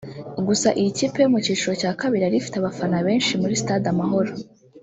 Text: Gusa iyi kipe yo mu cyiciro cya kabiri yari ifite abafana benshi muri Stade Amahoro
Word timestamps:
Gusa 0.47 0.69
iyi 0.79 0.91
kipe 0.97 1.17
yo 1.23 1.29
mu 1.33 1.39
cyiciro 1.45 1.73
cya 1.81 1.91
kabiri 1.99 2.23
yari 2.23 2.35
ifite 2.41 2.55
abafana 2.57 2.97
benshi 3.07 3.31
muri 3.41 3.59
Stade 3.61 3.87
Amahoro 3.93 4.31